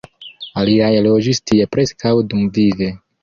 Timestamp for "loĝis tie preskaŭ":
1.07-2.15